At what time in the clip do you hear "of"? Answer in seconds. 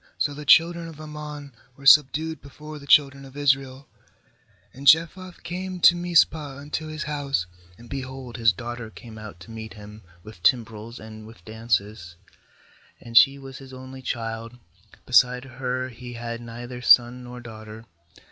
0.87-0.99, 3.23-3.37